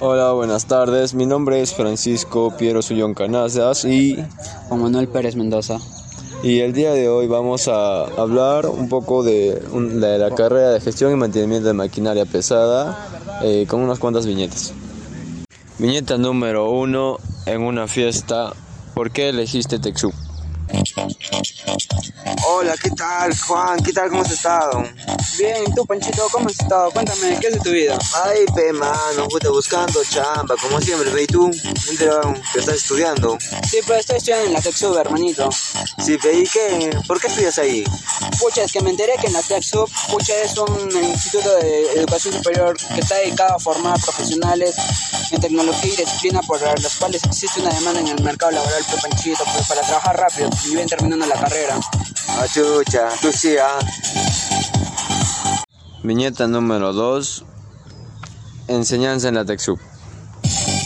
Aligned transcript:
Hola, 0.00 0.32
buenas 0.32 0.66
tardes. 0.66 1.14
Mi 1.14 1.24
nombre 1.24 1.60
es 1.60 1.72
Francisco 1.72 2.52
Piero 2.58 2.82
Sullón 2.82 3.14
Canazas 3.14 3.84
y, 3.84 4.16
Juan 4.68 4.82
Manuel 4.82 5.08
Pérez 5.08 5.36
Mendoza. 5.36 5.78
y 6.42 6.60
el 6.60 6.72
día 6.72 6.92
de 6.92 7.08
hoy 7.08 7.28
vamos 7.28 7.68
a 7.68 8.04
hablar 8.04 8.66
un 8.66 8.88
poco 8.88 9.22
de, 9.22 9.62
la 9.72 10.34
carrera 10.34 10.70
de 10.70 10.80
gestión 10.80 11.12
y 11.12 11.16
mantenimiento 11.16 11.68
de 11.68 11.74
maquinaria 11.74 12.26
pesada 12.26 13.08
eh, 13.42 13.66
con 13.68 13.82
unas 13.82 14.00
cuantas 14.00 14.26
viñetas. 14.26 14.72
Viñeta 15.78 16.18
número 16.18 16.70
uno 16.70 17.18
en 17.46 17.62
una 17.62 17.86
fiesta. 17.86 18.52
¿Por 18.94 19.12
qué 19.12 19.28
elegiste 19.28 19.78
Texú? 19.78 20.12
Hola, 22.46 22.74
¿qué 22.82 22.90
tal, 22.90 23.36
Juan? 23.38 23.82
¿Qué 23.82 23.92
tal? 23.92 24.10
¿Cómo 24.10 24.22
has 24.22 24.30
estado? 24.30 24.82
Bien, 25.38 25.64
¿y 25.66 25.74
tú, 25.74 25.86
Panchito, 25.86 26.28
cómo 26.30 26.48
has 26.48 26.60
estado? 26.60 26.90
Cuéntame, 26.90 27.38
¿qué 27.40 27.48
es 27.48 27.54
de 27.54 27.60
tu 27.60 27.70
vida? 27.70 27.98
Ay, 28.24 28.44
pe, 28.54 28.72
mano, 28.72 29.26
puta, 29.28 29.48
buscando 29.48 30.02
chamba, 30.04 30.54
como 30.60 30.80
siempre, 30.80 31.22
¿y 31.22 31.26
tú? 31.26 31.48
Me 31.48 31.90
entero 31.90 32.34
que 32.52 32.58
estás 32.58 32.76
estudiando. 32.76 33.38
Sí, 33.70 33.78
pues 33.86 34.00
estoy 34.00 34.16
estudiando 34.18 34.46
en 34.46 34.52
la 34.52 34.60
TechSub, 34.60 34.96
hermanito. 34.98 35.48
Sí, 36.04 36.18
pe, 36.18 36.34
¿y 36.34 36.46
qué? 36.46 36.90
¿Por 37.06 37.20
qué 37.20 37.28
estudias 37.28 37.58
ahí? 37.58 37.84
Pucha, 38.38 38.64
es 38.64 38.72
que 38.72 38.80
me 38.82 38.90
enteré 38.90 39.14
que 39.20 39.28
en 39.28 39.32
la 39.32 39.42
TechSub, 39.42 39.88
pucha, 40.10 40.34
es 40.42 40.56
un 40.58 40.90
instituto 41.02 41.54
de 41.56 41.92
educación 41.94 42.34
superior 42.34 42.76
que 42.76 43.00
está 43.00 43.16
dedicado 43.16 43.54
a 43.54 43.58
formar 43.58 43.98
profesionales 44.00 44.74
en 45.30 45.40
tecnología 45.40 45.92
y 45.92 45.96
disciplina 45.96 46.40
por 46.42 46.60
las 46.60 46.96
cuales 46.96 47.22
existe 47.24 47.60
una 47.60 47.70
demanda 47.70 48.00
en 48.00 48.08
el 48.08 48.22
mercado 48.22 48.52
laboral, 48.52 48.82
pues, 48.90 49.02
Panchito, 49.02 49.44
pues, 49.52 49.66
para 49.66 49.80
trabajar 49.82 50.16
rápido 50.16 50.50
y 50.66 50.74
bien 50.74 50.88
terminando 50.88 51.26
la 51.26 51.34
carrera. 51.34 51.78
Ah, 52.28 52.46
chucha, 52.52 53.08
tú 53.20 53.32
sí, 53.32 53.56
ah. 53.56 53.78
Viñeta 56.02 56.46
número 56.46 56.92
dos. 56.92 57.44
Enseñanza 58.68 59.28
en 59.28 59.34
la 59.34 59.44
Texú. 59.44 59.78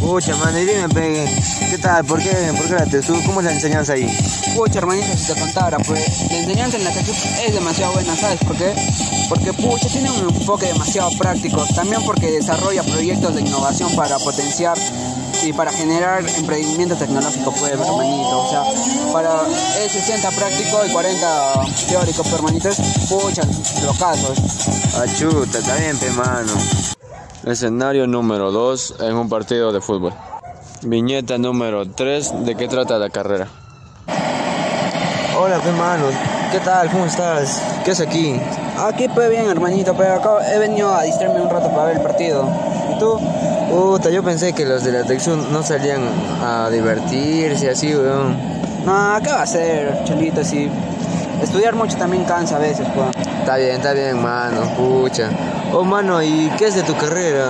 Pucha, 0.00 0.34
mano, 0.36 0.58
y 0.58 0.64
dime, 0.64 1.26
¿qué 1.70 1.78
tal? 1.78 2.04
¿Por 2.04 2.22
qué? 2.22 2.30
¿Por 2.56 2.66
qué 2.66 2.74
la 2.74 2.86
TESU? 2.86 3.22
¿Cómo 3.26 3.40
es 3.40 3.46
la 3.46 3.52
enseñanza 3.52 3.92
ahí? 3.92 4.08
Pucha, 4.56 4.78
hermanito, 4.78 5.06
si 5.16 5.32
te 5.32 5.38
contara, 5.38 5.78
pues 5.78 6.30
la 6.30 6.38
enseñanza 6.38 6.76
en 6.78 6.84
la 6.84 6.90
TechSub 6.90 7.16
es 7.46 7.54
demasiado 7.54 7.92
buena, 7.92 8.16
¿sabes 8.16 8.40
por 8.40 8.56
qué? 8.56 8.72
Porque, 9.30 9.52
pucha, 9.52 9.86
tiene 9.86 10.10
un 10.10 10.28
enfoque 10.34 10.66
demasiado 10.66 11.08
práctico. 11.16 11.64
También 11.72 12.02
porque 12.04 12.32
desarrolla 12.32 12.82
proyectos 12.82 13.32
de 13.36 13.42
innovación 13.42 13.94
para 13.94 14.18
potenciar 14.18 14.76
y 15.44 15.52
para 15.52 15.70
generar 15.70 16.28
emprendimiento 16.36 16.96
tecnológico, 16.96 17.52
pues, 17.52 17.72
hermanito. 17.72 18.40
O 18.40 18.50
sea, 18.50 19.12
para 19.12 19.42
es 19.78 19.92
60 19.92 20.30
práctico 20.32 20.84
y 20.84 20.90
40 20.90 21.52
teórico, 21.88 22.22
pues, 22.24 22.34
hermanito. 22.34 22.68
Es, 22.70 22.80
pucha, 23.08 23.42
los 23.84 23.96
casos. 23.96 24.36
Ah, 24.96 25.04
chuta, 25.16 25.58
está 25.58 25.76
bien, 25.76 25.96
pe, 25.96 26.10
mano. 26.10 26.52
Escenario 27.44 28.08
número 28.08 28.50
2 28.50 28.96
en 28.98 29.14
un 29.14 29.28
partido 29.28 29.70
de 29.70 29.80
fútbol. 29.80 30.12
Viñeta 30.82 31.38
número 31.38 31.88
3. 31.88 32.44
¿De 32.44 32.56
qué 32.56 32.66
trata 32.66 32.98
la 32.98 33.10
carrera? 33.10 33.46
Hola, 35.38 35.60
pe, 35.60 35.70
mano, 35.70 36.06
¿qué 36.50 36.58
tal? 36.60 36.90
¿Cómo 36.90 37.06
estás? 37.06 37.62
¿Qué 37.84 37.92
haces 37.92 38.06
aquí? 38.06 38.40
Aquí, 38.78 39.08
pues, 39.08 39.30
bien, 39.30 39.46
hermanito, 39.46 39.94
pero 39.96 40.14
acá 40.14 40.52
he 40.52 40.58
venido 40.58 40.92
a 40.92 41.02
distraerme 41.02 41.40
un 41.40 41.50
rato 41.50 41.70
para 41.70 41.84
ver 41.84 41.96
el 41.96 42.02
partido. 42.02 42.48
¿Y 42.94 42.98
tú? 42.98 43.18
Puta, 43.70 44.10
yo 44.10 44.22
pensé 44.22 44.52
que 44.52 44.64
los 44.64 44.82
de 44.82 44.92
la 44.92 45.04
TEXU 45.04 45.36
no 45.36 45.62
salían 45.62 46.02
a 46.42 46.68
divertirse 46.70 47.70
así, 47.70 47.94
weón. 47.94 48.36
No, 48.84 49.18
¿qué 49.22 49.30
va 49.30 49.42
a 49.42 49.46
ser, 49.46 50.02
cholito? 50.04 50.42
Si 50.42 50.68
estudiar 51.40 51.74
mucho 51.74 51.96
también 51.96 52.24
cansa 52.24 52.56
a 52.56 52.58
veces, 52.58 52.86
pues. 52.94 53.08
Está 53.38 53.56
bien, 53.56 53.76
está 53.76 53.92
bien, 53.92 54.20
mano, 54.20 54.62
pucha. 54.76 55.30
Oh, 55.72 55.84
mano, 55.84 56.20
¿y 56.20 56.50
qué 56.58 56.66
es 56.66 56.74
de 56.74 56.82
tu 56.82 56.96
carrera? 56.96 57.46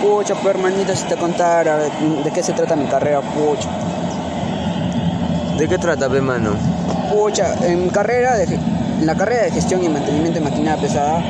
Pucha, 0.00 0.34
pues 0.36 0.54
hermanito, 0.54 0.96
si 0.96 1.04
te 1.04 1.16
contara 1.16 1.76
de, 1.76 1.90
de 2.24 2.30
qué 2.30 2.42
se 2.42 2.54
trata 2.54 2.76
mi 2.76 2.86
carrera, 2.86 3.20
pucha. 3.20 3.68
¿De 5.58 5.68
qué 5.68 5.76
trata, 5.76 6.08
pe, 6.08 6.22
mano? 6.22 6.52
Pucha, 7.10 7.54
en 7.66 7.88
carrera, 7.90 8.36
de, 8.36 8.44
en 8.44 9.06
la 9.06 9.14
carrera 9.16 9.44
de 9.44 9.50
gestión 9.50 9.82
y 9.84 9.88
mantenimiento 9.88 10.38
de 10.38 10.44
maquinaria 10.48 10.80
pesada, 10.80 11.22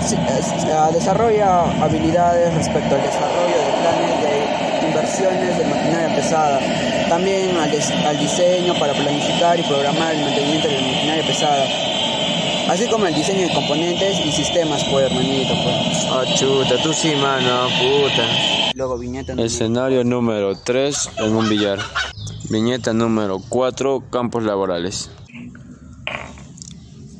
se- 0.00 0.16
se- 0.16 0.72
ah, 0.72 0.90
desarrolla 0.92 1.62
habilidades 1.82 2.52
respecto 2.54 2.94
al 2.94 3.02
desarrollo 3.02 3.56
de 3.56 3.72
planes 3.80 4.22
de 4.22 4.86
inversiones 4.88 5.58
de 5.58 5.64
maquinaria 5.64 6.14
pesada. 6.14 6.60
También 7.08 7.56
al, 7.56 7.70
des- 7.70 7.90
al 7.90 8.18
diseño 8.18 8.74
para 8.78 8.92
planificar 8.92 9.58
y 9.58 9.62
programar 9.62 10.14
el 10.14 10.22
mantenimiento 10.22 10.68
de 10.68 10.74
la 10.80 10.86
maquinaria 10.86 11.26
pesada. 11.26 11.64
Así 12.68 12.86
como 12.86 13.06
el 13.06 13.14
diseño 13.14 13.48
de 13.48 13.54
componentes 13.54 14.18
y 14.24 14.32
sistemas, 14.32 14.84
pues, 14.90 15.06
hermanito, 15.10 15.54
pues. 15.64 16.06
Ah, 16.10 16.24
chuta, 16.36 16.76
tú 16.82 16.92
sí, 16.92 17.14
mano, 17.16 17.68
puta. 17.80 18.22
Luego 18.74 18.96
viñeta. 18.98 19.32
Escenario 19.34 20.04
número 20.04 20.56
3 20.56 21.10
en 21.18 21.36
un 21.36 21.48
billar. 21.48 21.78
Viñeta 22.52 22.92
número 22.92 23.40
4. 23.48 24.10
Campos 24.10 24.42
laborales. 24.42 25.10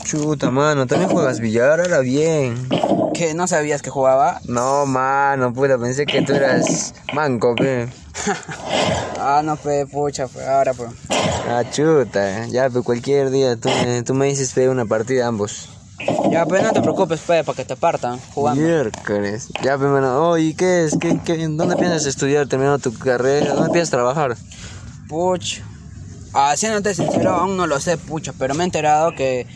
Chuta, 0.05 0.51
mano, 0.51 0.87
también 0.87 1.11
juegas 1.11 1.41
billar, 1.41 1.81
ahora 1.81 2.01
bien. 2.01 2.69
¿Qué? 3.15 3.33
¿No 3.33 3.47
sabías 3.47 3.81
que 3.81 3.89
jugaba? 3.89 4.43
No, 4.45 4.85
mano, 4.85 5.55
puta, 5.55 5.79
pensé 5.79 6.05
que 6.05 6.21
tú 6.21 6.35
eras 6.35 6.93
manco, 7.15 7.55
pe. 7.55 7.89
Ah, 9.25 9.41
no, 9.43 9.57
pues, 9.57 9.89
pucha, 9.89 10.27
pues, 10.27 10.47
ahora, 10.47 10.75
pues. 10.75 10.91
Ah, 11.49 11.63
chuta, 11.71 12.47
ya, 12.49 12.69
pe, 12.69 12.83
cualquier 12.83 13.31
día 13.31 13.57
tú 13.57 13.71
me, 13.71 14.03
tú 14.03 14.15
me 14.15 14.27
dices, 14.27 14.53
pe, 14.53 14.69
una 14.69 14.85
partida 14.85 15.29
ambos. 15.29 15.71
Ya, 16.31 16.45
pues 16.45 16.63
no 16.63 16.73
te 16.73 16.83
preocupes, 16.83 17.21
pues, 17.25 17.43
para 17.47 17.57
que 17.57 17.65
te 17.65 17.77
partan 17.77 18.19
jugando. 18.35 18.61
Miércoles. 18.61 19.49
Ya, 19.63 19.79
pe, 19.79 19.85
mano, 19.85 20.29
oh, 20.29 20.37
¿y 20.37 20.53
qué 20.53 20.85
es? 20.85 20.99
¿Qué, 20.99 21.21
qué, 21.25 21.39
¿Dónde 21.49 21.77
piensas 21.77 22.05
estudiar 22.05 22.49
terminando 22.49 22.81
tu 22.81 22.93
carrera? 22.99 23.55
¿Dónde 23.55 23.71
piensas 23.71 23.91
trabajar? 23.91 24.37
Pucha. 25.13 25.63
Ah, 26.33 26.57
siéndote 26.57 26.95
sincero, 26.95 27.33
aún 27.33 27.55
no 27.55 27.67
lo 27.67 27.79
sé, 27.81 27.99
pucha, 27.99 28.33
pero 28.39 28.55
me 28.55 28.63
he 28.63 28.65
enterado 28.65 29.15
que 29.15 29.47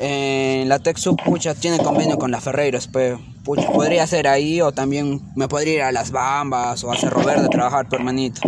eh, 0.00 0.64
la 0.66 0.80
Texu, 0.80 1.14
pucha, 1.14 1.54
tiene 1.54 1.78
convenio 1.78 2.18
con 2.18 2.32
la 2.32 2.40
Ferreiros, 2.40 2.88
pues, 2.88 3.16
pucha, 3.44 3.70
podría 3.70 4.04
ser 4.08 4.26
ahí 4.26 4.60
o 4.60 4.72
también 4.72 5.22
me 5.36 5.46
podría 5.46 5.74
ir 5.74 5.82
a 5.82 5.92
las 5.92 6.10
Bambas 6.10 6.82
o 6.82 6.90
a 6.90 6.96
Cerro 6.96 7.22
Verde 7.22 7.46
a 7.46 7.48
trabajar, 7.48 7.88
pues, 7.88 8.00
hermanito. 8.00 8.40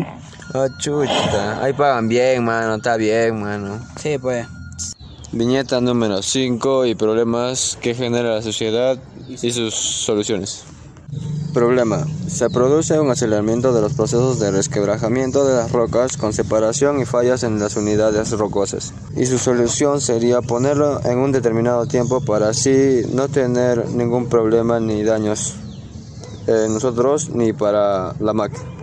Ah, 0.53 0.67
chuta, 0.81 1.63
ahí 1.63 1.75
pagan 1.75 2.09
bien, 2.09 2.43
mano, 2.43 2.75
está 2.75 2.97
bien, 2.97 3.41
mano. 3.41 3.79
Sí, 4.03 4.19
pues. 4.19 4.45
Viñeta 5.31 5.81
número 5.81 6.23
5 6.23 6.87
y 6.87 6.97
problemas 6.97 7.79
que 7.81 7.95
genera 7.95 8.35
la 8.35 8.43
sociedad 8.43 8.99
y 9.29 9.53
sus 9.53 9.73
soluciones. 9.73 10.65
Problema. 11.53 12.07
Se 12.29 12.49
produce 12.49 12.99
un 12.99 13.11
aceleramiento 13.11 13.75
de 13.75 13.83
los 13.83 13.93
procesos 13.93 14.41
de 14.41 14.51
resquebrajamiento 14.51 15.45
de 15.45 15.55
las 15.55 15.71
rocas 15.71 16.17
con 16.17 16.33
separación 16.33 17.01
y 17.01 17.05
fallas 17.05 17.43
en 17.43 17.59
las 17.59 17.77
unidades 17.77 18.31
rocosas. 18.31 18.95
Y 19.15 19.27
su 19.27 19.39
solución 19.39 20.01
sería 20.01 20.41
ponerlo 20.41 21.01
en 21.05 21.19
un 21.19 21.31
determinado 21.31 21.87
tiempo 21.87 22.23
para 22.23 22.49
así 22.49 23.03
no 23.13 23.29
tener 23.29 23.91
ningún 23.91 24.29
problema 24.29 24.81
ni 24.81 25.03
daños 25.03 25.57
eh, 26.47 26.69
nosotros 26.71 27.29
ni 27.29 27.53
para 27.53 28.15
la 28.19 28.33
máquina. 28.33 28.65